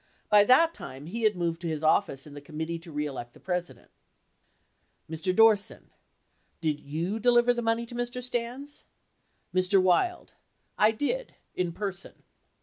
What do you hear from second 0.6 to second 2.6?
time, he had moved to his office in the